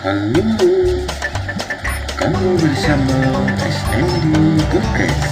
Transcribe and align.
Halo, 0.00 0.40
kamu 2.16 2.56
bersama 2.56 3.20
SMD 3.60 4.32
Podcast. 4.72 5.24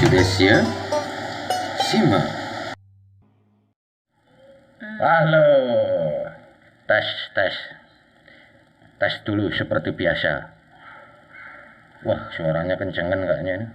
Sudah 0.00 0.24
siap? 0.24 0.64
Simak. 1.92 2.24
Halo, 4.80 5.48
tes 6.88 7.08
tes, 7.36 7.56
tes 8.96 9.14
dulu 9.28 9.52
seperti 9.52 9.92
biasa. 9.92 10.32
Wah, 12.08 12.32
suaranya 12.32 12.80
kencengan 12.80 13.20
kayaknya 13.20 13.52
ini. 13.52 13.66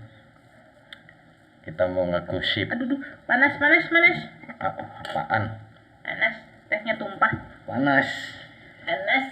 Kita 1.70 1.86
mau 1.86 2.10
ngegosip 2.10 2.66
Aduh, 2.66 2.98
duh, 2.98 3.02
panas, 3.30 3.62
panas, 3.62 3.86
panas. 3.86 4.18
A- 4.58 4.74
apaan? 5.06 5.44
Panas, 6.02 6.36
tehnya 6.66 6.98
tumpah. 6.98 7.30
Panas. 7.70 8.10
Panas. 8.90 9.29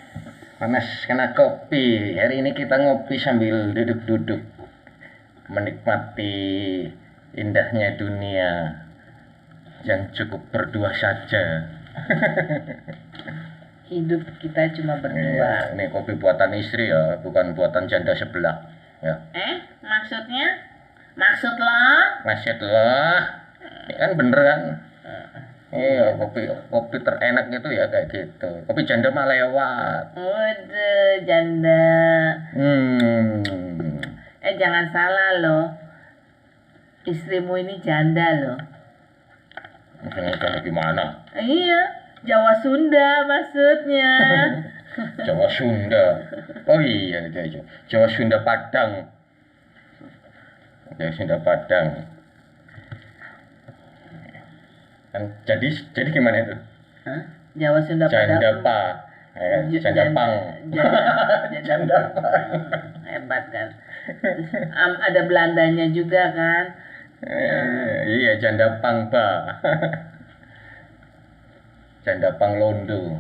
Panas 0.58 1.06
kena 1.06 1.38
kopi. 1.38 2.18
Hari 2.18 2.42
ini 2.42 2.52
kita 2.58 2.82
ngopi 2.82 3.22
sambil 3.22 3.78
duduk-duduk. 3.78 4.42
Menikmati 5.48 6.36
indahnya 7.38 7.94
dunia 7.96 8.52
yang 9.86 10.10
cukup 10.12 10.42
berdua 10.50 10.90
saja. 10.98 11.70
Hidup 13.88 14.20
kita 14.44 14.76
cuma 14.76 15.00
berdua. 15.00 15.72
ini 15.78 15.88
kopi 15.88 16.20
buatan 16.20 16.52
istri 16.60 16.92
ya, 16.92 17.22
bukan 17.24 17.56
buatan 17.56 17.88
janda 17.88 18.12
sebelah. 18.12 18.68
Ya, 19.00 19.14
Eh, 19.32 19.56
maksudnya? 19.80 20.68
Maksud 21.16 21.54
lo? 21.56 21.86
nasihat 22.28 22.60
lah. 22.60 23.22
Ini 23.88 23.94
kan 23.96 24.12
bener 24.20 24.42
kan? 24.42 24.62
Iya, 25.68 26.16
kopi 26.16 26.48
kopi 26.72 26.98
terenak 27.04 27.52
gitu 27.52 27.68
ya 27.76 27.92
kayak 27.92 28.08
gitu. 28.08 28.52
Kopi 28.64 28.88
janda 28.88 29.12
mah 29.12 29.28
lewat. 29.28 30.16
Waduh, 30.16 31.16
janda. 31.28 31.92
Hmm. 32.56 33.44
Eh, 34.40 34.56
jangan 34.56 34.88
salah 34.96 35.32
loh. 35.44 35.66
Istrimu 37.04 37.60
ini 37.60 37.84
janda 37.84 38.28
loh. 38.40 38.60
Maksudnya 40.08 40.40
kayak 40.40 40.64
gimana? 40.64 41.28
Iya, 41.36 41.82
Jawa 42.24 42.54
Sunda 42.64 43.28
maksudnya. 43.28 44.12
Jawa 45.28 45.48
Sunda. 45.52 46.06
Oh 46.64 46.80
iya, 46.80 47.28
iya, 47.28 47.44
iya. 47.44 47.62
Jawa 47.92 48.08
Sunda 48.08 48.40
Padang. 48.40 49.12
Jawa 50.96 51.12
Sunda 51.12 51.38
Padang. 51.44 52.17
Kan 55.18 55.34
jadi 55.50 55.68
jadi 55.98 56.10
gimana 56.14 56.46
itu? 56.46 56.54
Hah? 57.10 57.22
Jawa 57.58 57.82
Sunda 57.82 58.06
Janda 58.06 58.62
pa. 58.62 59.10
Eh, 59.34 59.66
J- 59.74 59.82
janda 59.82 60.14
pang. 60.14 60.34
Janda, 60.70 61.58
janda 61.66 61.98
pang. 62.14 62.50
hebat 63.02 63.44
kan. 63.50 63.68
Am, 64.78 64.94
ada 65.02 65.22
Belandanya 65.26 65.90
juga 65.90 66.30
kan. 66.38 66.66
Eh, 67.26 67.98
iya, 68.14 68.38
janda 68.38 68.78
pang 68.78 69.10
pa. 69.10 69.58
janda 72.06 72.38
pang 72.38 72.62
Londo. 72.62 73.18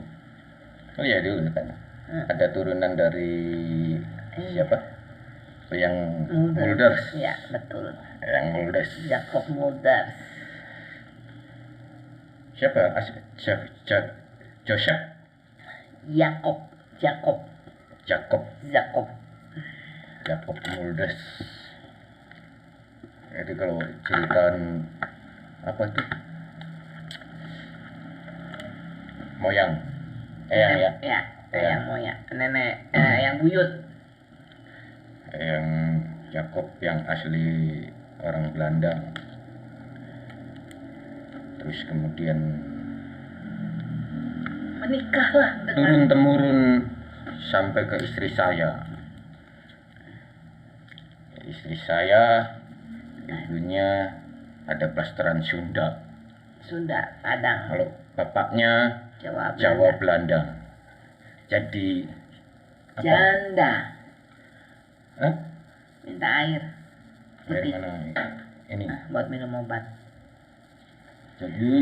Oh 0.97 1.05
iya 1.05 1.17
dulu 1.25 1.49
kan. 1.49 1.73
Ada 2.29 2.53
turunan 2.53 2.93
dari 2.93 3.97
siapa? 4.37 4.77
Yang 5.73 5.95
Mulders. 6.53 7.01
Ya, 7.17 7.33
betul. 7.49 7.89
Yang 8.21 8.45
Mulders. 8.53 8.91
Jacob 9.09 9.45
Mulders. 9.49 10.13
Siapa? 12.57 12.81
Jeff, 13.37 14.05
Joseph 14.65 15.03
Jacob, 16.09 16.57
Jacob, 16.97 17.37
Jacob 18.09 18.43
Jacob. 18.65 19.07
Jacob 20.25 20.55
Mulders. 20.75 21.19
Jadi 23.31 23.53
kalau 23.53 23.77
ceritaan 24.03 24.55
apa 25.63 25.81
itu? 25.87 26.03
Moyang. 29.37 29.73
Eyang 30.49 30.99
ya 30.99 31.21
Ya, 31.53 31.63
yang 31.63 31.81
mau 31.87 31.95
ya. 31.95 32.13
Nenek, 32.33 32.91
eh, 32.91 33.17
yang 33.23 33.35
buyut. 33.39 33.71
yang 35.37 35.67
Jacob 36.33 36.65
yang 36.81 37.05
asli 37.05 37.85
orang 38.23 38.51
Belanda 38.51 39.13
terus 41.67 41.83
kemudian 41.83 42.39
Menikahlah 44.79 45.67
turun 45.67 46.07
temurun 46.07 46.59
sampai 47.51 47.83
ke 47.91 48.07
istri 48.07 48.31
saya. 48.31 48.87
Istri 51.43 51.75
saya 51.75 52.55
ibunya 53.27 54.15
ada 54.63 54.95
plasteran 54.95 55.43
Sunda. 55.43 56.07
Sunda, 56.63 57.19
Padang, 57.19 57.67
kalau 57.67 57.87
bapaknya 58.15 58.71
Jawa, 59.19 59.59
Jawa 59.59 59.99
Belanda. 59.99 60.39
Belanda 60.39 60.41
jadi 61.51 61.87
apa? 62.95 63.03
Janda, 63.03 63.73
Hah? 65.19 65.33
minta 66.07 66.27
air 66.47 66.63
putih. 67.43 67.75
mana? 67.75 67.91
Ini. 68.71 68.85
Buat 69.11 69.27
minum 69.27 69.51
obat. 69.67 69.96
Jadi 71.37 71.73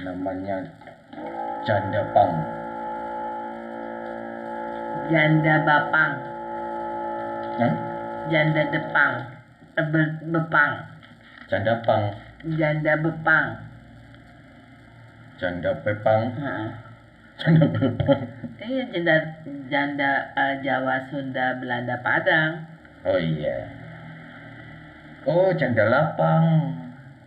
namanya 0.00 0.64
janda 1.64 2.02
pang. 2.16 2.32
Janda 5.08 5.64
Bapang, 5.64 6.12
Hah? 7.56 7.74
janda 8.28 8.60
Depang, 8.68 9.14
eh, 9.72 9.86
be- 9.88 10.16
Bepang, 10.28 10.84
janda 11.48 11.80
pang. 11.80 12.12
Janda 12.44 12.92
Bepang. 13.00 13.46
janda 15.40 15.70
pepang. 15.80 16.22
Heeh. 16.36 16.68
janda 17.40 17.64
pepang. 17.72 18.20
Iya 18.60 18.82
janda 18.92 19.16
janda 19.72 20.10
eh, 20.36 20.54
Jawa 20.60 21.08
Sunda 21.08 21.56
Belanda 21.56 21.96
Padang. 22.04 22.68
oh 23.08 23.16
iya. 23.16 23.64
Oh 25.24 25.48
janda 25.56 25.88
lapang 25.88 26.44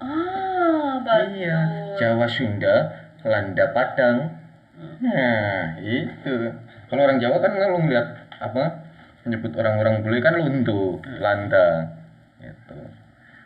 Oh 0.01 0.97
bagus. 1.05 1.37
Iya, 1.37 1.59
Jawa 2.01 2.25
Sunda, 2.25 2.75
Landa 3.21 3.65
Padang. 3.69 4.17
Nah, 5.01 5.77
itu. 5.77 6.33
Kalau 6.89 7.01
orang 7.05 7.21
Jawa 7.21 7.37
kan 7.37 7.53
kalau 7.53 7.77
ngeliat 7.85 8.07
apa 8.41 8.63
menyebut 9.21 9.53
orang-orang 9.53 10.01
bule 10.01 10.17
kan 10.17 10.33
luntu, 10.41 10.97
landa. 11.21 11.93
Itu. 12.41 12.77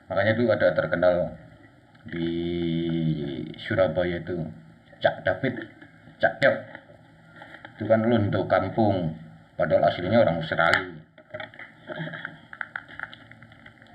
Makanya 0.08 0.32
itu 0.40 0.44
ada 0.48 0.68
terkenal 0.72 1.36
di 2.08 2.32
Surabaya 3.60 4.24
itu 4.24 4.48
Cak 5.04 5.28
David, 5.28 5.56
Cak 6.24 6.40
Dev. 6.40 6.56
Itu 7.76 7.84
kan 7.92 8.08
luntu 8.08 8.48
kampung, 8.48 9.20
padahal 9.60 9.92
aslinya 9.92 10.24
orang 10.24 10.40
Australia. 10.40 10.96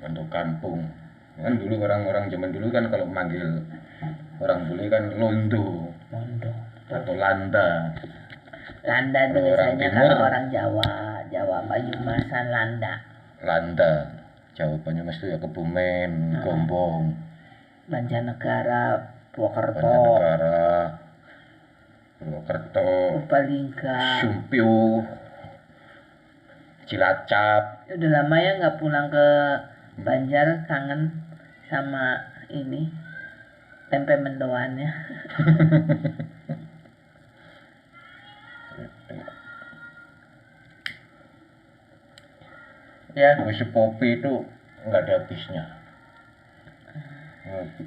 Luntu 0.04 0.28
kampung. 0.28 1.00
Kan 1.39 1.55
dulu 1.61 1.75
orang-orang 1.87 2.27
zaman 2.33 2.51
dulu 2.51 2.67
kan 2.75 2.91
kalau 2.91 3.07
manggil 3.07 3.63
orang 4.41 4.61
bule 4.67 4.85
kan 4.89 5.05
londo 5.15 5.95
Mondo. 6.11 6.51
atau 6.91 7.15
landa. 7.15 7.95
Landa 8.81 9.21
orang 9.31 9.77
biasanya 9.77 10.11
kalau 10.17 10.27
orang 10.27 10.45
Jawa, 10.51 10.91
Jawa 11.29 11.59
Banyumasan 11.69 12.45
Landa. 12.51 12.95
Landa. 13.45 13.93
Jawabannya 14.59 15.03
mesti 15.07 15.33
ya 15.33 15.39
Kebumen, 15.39 16.43
Gombong, 16.43 17.15
Banjarnegara, 17.87 19.15
Purwokerto, 19.33 19.81
Banjarnegara, 19.81 20.69
Purwokerto, 22.19 22.91
Purbalingga. 23.17 23.99
Sumpiu, 24.21 25.06
Cilacap. 26.91 27.88
Udah 27.88 28.11
lama 28.11 28.37
ya 28.43 28.50
nggak 28.59 28.76
pulang 28.83 29.06
ke 29.09 29.26
Banjar, 30.00 30.64
kangen 30.69 31.02
sama 31.70 32.05
ini 32.50 32.91
tempe 33.91 34.14
mendoannya. 34.17 34.91
Ya, 43.11 43.43
gosip 43.43 43.75
kopi 43.75 44.23
itu 44.23 44.47
nggak 44.87 45.02
ada 45.02 45.12
habisnya. 45.23 45.64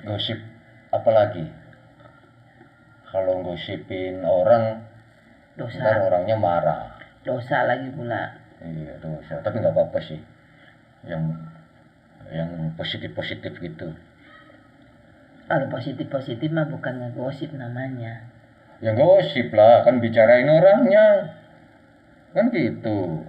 Gosip 0.04 0.40
apa 0.92 1.10
lagi? 1.10 1.46
Kalau 3.08 3.46
gosipin 3.46 4.26
orang, 4.26 4.84
Dosa, 5.56 5.78
ntar 5.80 5.98
orangnya 6.10 6.36
marah. 6.36 6.98
dosa 7.24 7.64
lagi 7.64 7.88
pula. 7.94 8.36
Iya 8.60 9.00
dosa, 9.00 9.40
tapi 9.40 9.64
nggak 9.64 9.72
apa-apa 9.72 10.00
sih. 10.04 10.20
Yang 11.08 11.40
yang 12.34 12.50
positif-positif 12.74 13.54
gitu. 13.56 13.94
Kalau 15.46 15.70
positif-positif 15.70 16.50
mah 16.50 16.66
bukan 16.66 16.94
ngegosip 17.00 17.54
namanya. 17.54 18.26
ya 18.82 18.92
gosip 18.92 19.54
lah 19.56 19.86
kan 19.86 20.04
bicarain 20.04 20.44
orangnya 20.44 21.32
kan 22.36 22.52
gitu 22.52 23.24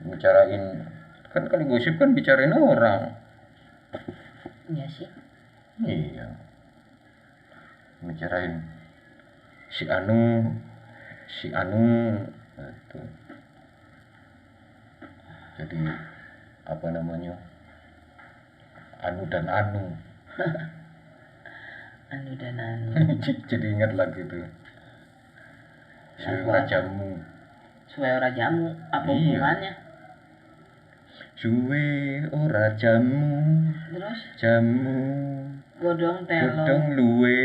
bicarain 0.00 0.80
kan 1.28 1.44
kalau 1.44 1.68
gosip 1.68 2.00
kan 2.00 2.16
bicarain 2.16 2.48
orang 2.48 3.20
Iya 4.70 4.86
sih. 4.88 5.08
iya 5.84 6.40
bicarain 8.00 8.64
si 9.68 9.84
Anu 9.84 10.56
si 11.28 11.52
Anu 11.52 12.24
gitu. 12.56 13.00
jadi 15.58 15.78
apa 16.64 16.86
namanya 16.88 17.36
Anu 19.00 19.22
dan 19.26 19.46
Anu 19.48 19.84
Anu 22.12 22.32
dan 22.36 22.56
anu. 22.58 22.90
jadi 23.50 23.66
ingat 23.70 23.94
lagi 23.94 24.20
tuh 24.26 24.44
suwe 26.18 26.42
rajamu 26.44 27.22
Suwe 27.86 28.06
ora 28.06 28.30
jamu. 28.30 28.70
Apa 28.92 29.10
Iya. 29.10 29.34
hubungannya? 29.34 29.72
suwe 31.34 31.86
ora 32.30 32.76
jamu 32.76 33.26
Terus 33.90 34.20
jamu 34.36 35.00
godong 35.80 36.28
telo. 36.28 36.52
godong 36.60 36.84
luwe 36.92 37.40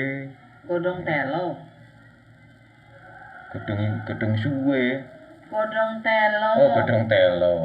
Godong 0.67 0.99
telo. 1.01 1.45
godong 3.53 3.83
godong 4.03 4.35
suwe 4.35 4.83
Godong 5.47 5.93
telo. 6.03 6.51
oh 6.57 6.67
godong 6.75 7.03
telo 7.07 7.57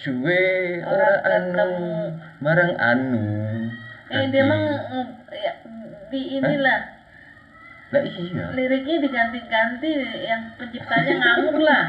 suwe 0.00 0.40
ora 0.82 1.06
Ora 1.22 1.36
anu 1.38 1.48
ketemu. 1.54 1.92
Marang 2.38 2.74
anu 2.78 3.26
Eh 4.08 4.24
dia 4.32 4.40
mah 4.48 4.56
nge- 4.56 5.14
ya, 5.36 5.52
di 6.08 6.20
inilah 6.40 6.80
lah 7.88 8.04
iya 8.04 8.52
liriknya 8.52 9.00
diganti-ganti 9.00 9.92
yang 10.28 10.52
penciptanya 10.60 11.12
ngamuk 11.24 11.56
lah. 11.64 11.84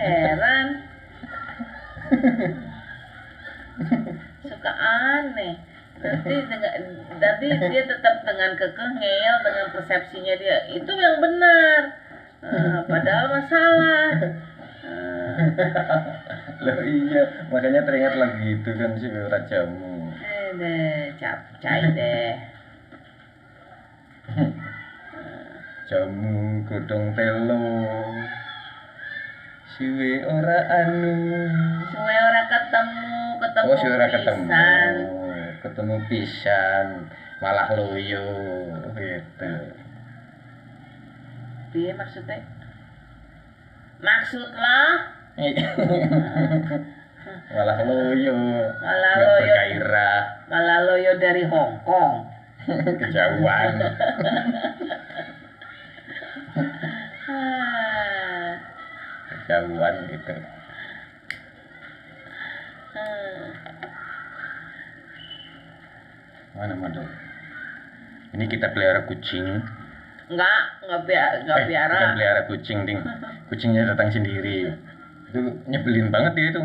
Heran. 0.00 0.66
Suka 4.48 4.72
aneh. 4.72 5.60
Nanti 5.96 6.34
dengan 6.40 6.72
nanti 7.20 7.46
dia 7.52 7.82
tetap 7.84 8.24
dengan 8.24 8.56
kekeh 8.56 8.90
ngeyel 8.96 9.36
dengan 9.44 9.66
persepsinya 9.76 10.34
dia 10.40 10.56
itu 10.72 10.92
yang 10.96 11.20
benar. 11.20 11.80
Eh, 12.40 12.78
padahal 12.88 13.26
masalah. 13.36 14.08
Lah 16.66 16.76
iya 17.06 17.22
makanya 17.48 17.86
teringat 17.86 18.14
lagi 18.18 18.58
itu 18.58 18.70
kan 18.74 18.90
si 18.98 19.06
rajamu 19.06 20.10
Eh 20.16 20.48
deh, 20.58 21.12
capcay 21.18 21.80
deh. 21.94 22.32
jamu 25.88 26.66
godong 26.66 27.14
telo 27.14 27.70
siwe 29.76 30.26
ora 30.26 30.58
anu 30.82 31.14
Suwe 31.86 32.14
ora 32.18 32.42
ketemu, 32.50 33.06
ketemu 33.38 33.66
oh 33.70 33.76
si 33.78 33.86
ora 33.86 34.06
ketemu 34.10 34.42
pisan. 34.50 34.94
ketemu 35.62 35.96
pisan 36.10 36.86
malah 37.38 37.68
loyo 37.70 38.26
gitu 38.98 39.52
Piye 41.70 41.92
maksudnya? 41.92 42.40
Maksud 43.96 44.48
lah 44.48 45.15
malah 47.56 47.76
loyo. 47.84 48.36
Malah 48.80 49.12
nggak 49.12 49.28
loyo. 49.28 49.44
bergairah. 49.44 50.20
Malah 50.48 50.78
loyo 50.88 51.12
dari 51.20 51.44
Hong 51.44 51.76
Kong. 51.84 52.14
kejauhan. 53.00 53.72
Kejauhan 59.30 59.94
gitu. 60.10 60.34
Mana 66.56 66.72
mana 66.72 67.04
ini 68.32 68.44
kita 68.48 68.72
pelihara 68.72 69.04
kucing. 69.08 69.44
Enggak, 70.26 70.60
enggak 70.84 71.00
biar, 71.06 71.32
enggak 71.44 71.56
Eh, 71.62 71.66
biara. 71.70 71.98
pelihara 72.16 72.42
kucing 72.50 72.78
ding. 72.84 73.00
Kucingnya 73.48 73.94
datang 73.94 74.10
sendiri 74.10 74.74
itu 75.36 75.52
nyebelin 75.68 76.08
banget 76.08 76.32
dia 76.32 76.48
itu 76.48 76.62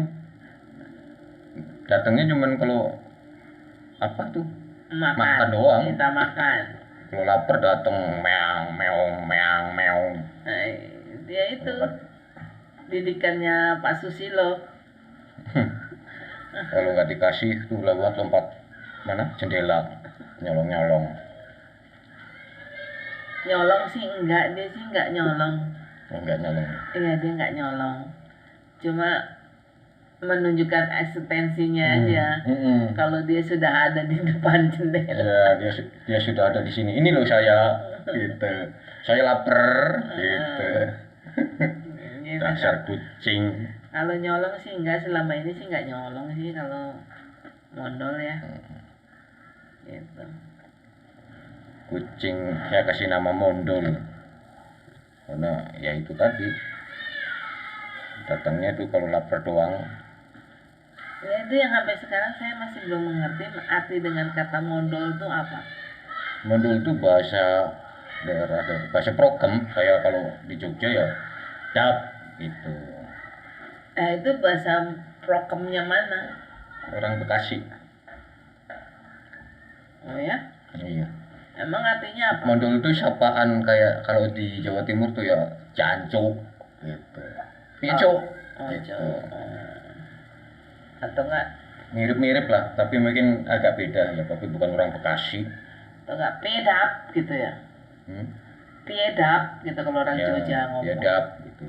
datangnya 1.86 2.24
cuman 2.32 2.56
kalau 2.56 2.96
apa 4.00 4.24
tuh 4.32 4.46
Makan. 4.92 5.16
makan 5.16 5.48
doang. 5.52 5.84
Kita 5.88 6.08
makan. 6.12 6.62
kalau 7.12 7.24
lapar 7.24 7.58
datang 7.60 7.96
meong 8.20 8.66
meong 8.76 9.14
meong 9.28 9.68
meong 9.72 10.08
Nah, 10.42 10.68
dia 11.24 11.44
itu 11.52 11.76
didikannya 12.88 13.80
Pak 13.80 14.00
Susilo. 14.00 14.60
kalau 16.72 16.90
nggak 16.92 17.08
dikasih 17.08 17.56
tuh 17.68 17.80
lewat 17.80 18.16
lompat 18.16 18.52
mana 19.04 19.32
jendela 19.36 19.88
nyolong 20.40 20.68
nyolong 20.68 21.06
Nyolong 23.42 23.84
sih 23.90 24.06
enggak, 24.06 24.54
dia 24.54 24.70
sih 24.70 24.84
enggak 24.86 25.10
nyolong. 25.12 25.56
enggak 26.14 26.38
nyolong 26.38 26.68
Iya, 26.94 27.12
dia 27.18 27.30
enggak 27.32 27.52
nyolong. 27.58 27.98
Cuma 28.82 29.10
menunjukkan 30.22 30.86
eksistensinya 31.02 31.86
aja. 31.98 32.46
Mm-mm. 32.46 32.94
Kalau 32.94 33.26
dia 33.26 33.42
sudah 33.42 33.90
ada 33.90 34.06
di 34.06 34.22
depan 34.22 34.70
jendela. 34.70 35.18
ya 35.18 35.58
dia 35.58 35.72
dia 36.06 36.20
sudah 36.22 36.54
ada 36.54 36.62
di 36.62 36.70
sini 36.70 36.94
ini 36.94 37.10
loh 37.10 37.26
saya 37.26 37.82
gitu 38.06 38.54
saya 39.02 39.22
lapar 39.26 39.62
gitu 40.14 40.68
Gitu. 42.22 42.38
dasar 42.42 42.86
kucing 42.86 43.66
Kalau 43.92 44.14
nyolong 44.16 44.56
sih 44.62 44.72
enggak 44.78 45.04
selama 45.04 45.34
ini 45.36 45.52
sih 45.52 45.66
enggak 45.68 45.90
nyolong 45.90 46.30
sih 46.38 46.54
kalau 46.54 46.96
mondol 47.74 48.16
ya. 48.22 48.38
Gitu. 49.90 50.24
kucing 51.90 52.38
saya 52.70 52.88
kasih 52.88 53.10
nama 53.10 53.34
mondol 53.36 53.84
karena 55.28 55.52
ya 55.82 55.92
itu 55.98 56.14
tadi 56.16 56.48
datangnya 58.26 58.74
tuh 58.74 58.88
kalau 58.88 59.08
lapar 59.08 59.42
doang 59.42 59.74
Ya 61.22 61.46
itu 61.46 61.54
yang 61.54 61.70
sampai 61.70 61.94
sekarang 61.96 62.34
saya 62.34 62.58
masih 62.58 62.82
belum 62.82 63.02
mengerti 63.06 63.46
arti 63.62 63.96
dengan 63.98 64.34
kata 64.34 64.58
mondol 64.58 65.14
itu 65.14 65.22
apa. 65.24 65.62
mondol 66.44 66.82
itu 66.82 66.98
bahasa 66.98 67.70
daerah 68.26 68.62
bahasa 68.90 69.14
prokem 69.14 69.70
saya 69.70 70.02
kalau 70.02 70.34
di 70.46 70.58
Jogja 70.58 70.90
ya 70.90 71.06
dap 71.72 71.96
gitu 72.38 72.74
Nah 73.92 74.18
itu 74.18 74.30
bahasa 74.42 74.98
prokemnya 75.22 75.86
mana? 75.86 76.42
orang 76.90 77.22
Bekasi 77.22 77.62
Oh 80.02 80.18
ya? 80.18 80.38
iya 80.76 81.06
Emang 81.54 81.86
artinya 81.86 82.26
apa? 82.34 82.44
mondol 82.44 82.82
itu 82.82 82.90
sapaan 82.98 83.62
kayak 83.62 84.02
kalau 84.02 84.26
di 84.28 84.58
Jawa 84.58 84.82
Timur 84.82 85.14
tuh 85.14 85.22
ya 85.22 85.38
jancuk 85.72 86.34
gitu 86.82 87.22
pincuk 87.82 88.20
Oh, 88.54 88.70
gitu. 88.70 88.94
Jo- 88.94 89.26
oh. 89.28 89.90
Atau 91.02 91.24
enggak 91.24 91.48
mirip-mirip 91.92 92.46
lah 92.46 92.72
tapi 92.72 92.96
mungkin 92.96 93.44
agak 93.44 93.74
beda 93.74 94.14
ya 94.14 94.24
tapi 94.24 94.46
bukan 94.48 94.70
orang 94.72 94.94
Bekasi 94.94 95.44
atau 96.02 96.14
enggak 96.14 96.34
pedap 96.40 96.90
gitu 97.12 97.34
ya. 97.34 97.52
hmm? 98.06 98.26
Pedap 98.82 99.42
gitu 99.62 99.80
kalau 99.80 100.00
orang 100.00 100.16
Jogja 100.16 100.60
ngomong. 100.70 100.84
ya 100.84 100.94
dap 100.96 101.26
gitu 101.42 101.66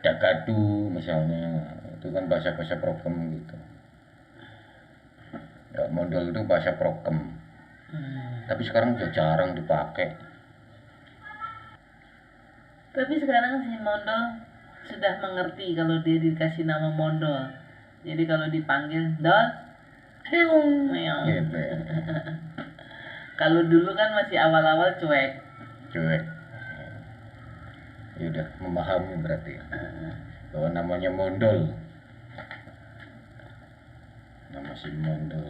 dagadu 0.00 0.62
misalnya 0.88 1.64
itu 1.92 2.06
kan 2.08 2.26
bahasa 2.26 2.52
bahasa 2.52 2.74
prokem 2.76 3.14
gitu 3.32 3.56
ya 5.72 5.88
mondol 5.88 6.28
itu 6.28 6.40
bahasa 6.44 6.74
prokem 6.74 7.40
Hmm. 7.88 8.48
tapi 8.48 8.64
sekarang 8.64 8.96
udah 8.96 9.08
jarang 9.10 9.52
dipakai 9.52 10.16
Tapi 12.90 13.14
sekarang 13.16 13.60
si 13.62 13.76
Mondol 13.78 14.22
sudah 14.88 15.14
mengerti 15.22 15.74
kalau 15.78 16.00
dia 16.02 16.18
dikasih 16.18 16.66
nama 16.66 16.90
Mondol. 16.90 17.50
Jadi 18.02 18.22
kalau 18.26 18.50
dipanggil 18.50 19.14
Dol, 19.22 19.46
meong. 20.90 21.26
gitu 21.28 21.60
Kalau 23.38 23.60
dulu 23.66 23.90
kan 23.94 24.10
masih 24.14 24.38
awal-awal 24.38 24.94
cuek. 24.98 25.38
cuek 25.92 26.22
ya 28.22 28.30
udah 28.30 28.46
memahami 28.62 29.18
berarti 29.18 29.58
bahwa 30.54 30.68
namanya 30.70 31.10
mondol 31.10 31.74
nama 34.54 34.70
si 34.78 34.94
mondol 34.94 35.42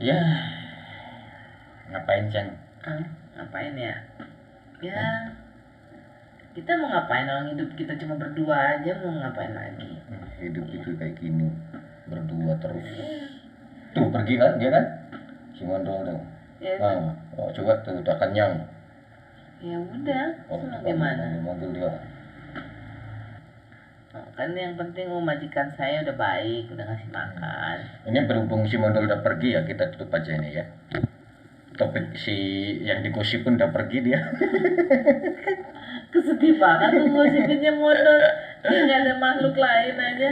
ya 0.00 0.16
ngapain 1.92 2.32
Cang? 2.32 2.56
Hah? 2.82 3.04
Ngapain 3.36 3.76
ya? 3.76 3.94
Ya, 4.84 5.32
kita 6.52 6.76
mau 6.76 6.92
ngapain? 6.92 7.24
Orang 7.24 7.56
hidup 7.56 7.72
kita 7.72 7.96
cuma 7.96 8.20
berdua 8.20 8.76
aja 8.76 8.92
mau 9.00 9.16
ngapain 9.16 9.56
lagi? 9.56 9.96
hidup 10.44 10.66
itu 10.68 10.92
kayak 11.00 11.16
gini 11.16 11.48
berdua 12.04 12.52
terus. 12.60 12.84
Tuh 13.96 14.12
pergi 14.12 14.36
kan 14.36 14.60
dia 14.60 14.68
kan? 14.68 14.84
Si 15.56 15.64
mondol 15.64 16.04
tuh 16.04 16.20
ya, 16.60 16.76
Ah, 16.82 17.16
oh, 17.40 17.48
coba 17.54 17.80
tuh 17.80 17.96
udah 17.96 18.16
kenyang. 18.20 18.68
ya 19.64 19.80
udah 19.80 20.26
Oh, 20.52 20.60
udah 20.60 20.84
gimana? 20.84 21.40
Mobil 21.40 21.80
dia. 21.80 21.88
Nah, 24.12 24.26
kan 24.36 24.52
yang 24.52 24.76
penting 24.76 25.08
oh, 25.08 25.22
majikan 25.24 25.72
saya 25.74 26.04
udah 26.04 26.16
baik 26.18 26.68
udah 26.68 26.84
ngasih 26.84 27.08
makan. 27.08 27.76
Ini 28.04 28.18
berhubung 28.28 28.68
si 28.68 28.76
modal 28.76 29.08
udah 29.08 29.24
pergi 29.24 29.56
ya 29.56 29.64
kita 29.64 29.96
tutup 29.96 30.12
aja 30.12 30.36
ini 30.36 30.60
ya. 30.60 30.66
Topik 31.74 32.14
si 32.14 32.36
yang 32.86 33.02
digosip 33.02 33.42
pun 33.42 33.58
udah 33.58 33.70
pergi 33.74 33.98
dia. 34.02 34.20
kesedih 36.14 36.62
banget 36.62 36.90
tuh 36.94 37.10
gosipinnya 37.10 37.74
modal 37.74 38.18
kayak 38.62 38.80
nggak 38.86 38.98
ada 39.02 39.12
makhluk 39.18 39.56
lain 39.58 39.94
aja 39.98 40.28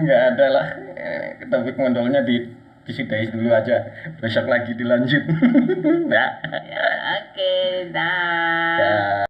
Enggak 0.00 0.22
ada 0.34 0.46
lah. 0.48 0.66
Eh, 0.96 1.44
Topik 1.52 1.76
modalnya 1.76 2.24
di 2.24 2.48
disudahi 2.88 3.28
dulu 3.28 3.52
aja. 3.52 3.84
Besok 4.16 4.48
lagi 4.48 4.72
dilanjut. 4.72 5.22
ya. 6.16 6.26
ya 6.64 6.86
oke 7.20 7.52
dah 7.92 8.76
Ya. 8.80 9.27